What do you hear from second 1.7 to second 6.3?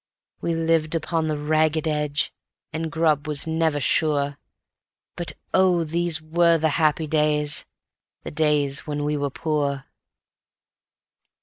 edge, and grub was never sure, But oh, these